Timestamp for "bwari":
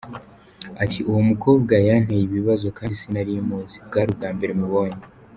3.87-4.09